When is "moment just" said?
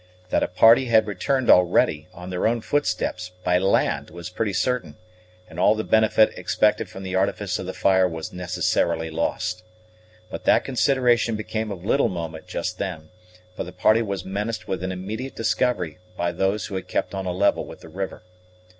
12.09-12.79